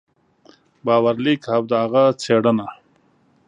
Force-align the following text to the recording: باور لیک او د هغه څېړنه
باور 0.85 1.15
لیک 1.25 1.41
او 1.55 1.61
د 1.69 1.71
هغه 1.83 2.03
څېړنه 2.21 2.67